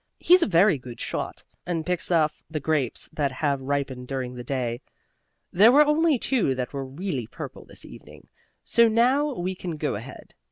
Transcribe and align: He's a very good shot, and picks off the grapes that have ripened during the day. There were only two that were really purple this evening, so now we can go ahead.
He's 0.17 0.41
a 0.41 0.47
very 0.47 0.79
good 0.79 0.99
shot, 0.99 1.43
and 1.63 1.85
picks 1.85 2.09
off 2.09 2.43
the 2.49 2.59
grapes 2.59 3.07
that 3.13 3.31
have 3.33 3.61
ripened 3.61 4.07
during 4.07 4.33
the 4.33 4.43
day. 4.43 4.81
There 5.53 5.71
were 5.71 5.85
only 5.85 6.17
two 6.17 6.55
that 6.55 6.73
were 6.73 6.83
really 6.87 7.27
purple 7.27 7.65
this 7.65 7.85
evening, 7.85 8.27
so 8.63 8.87
now 8.87 9.37
we 9.37 9.53
can 9.53 9.77
go 9.77 9.93
ahead. 9.93 10.33